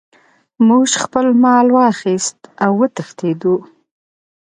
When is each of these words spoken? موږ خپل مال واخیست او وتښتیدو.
موږ 0.67 0.85
خپل 1.03 1.25
مال 1.43 1.67
واخیست 1.77 2.37
او 2.63 2.71
وتښتیدو. 2.79 3.55